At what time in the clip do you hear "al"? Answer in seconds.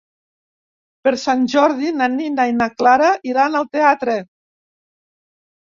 3.61-3.73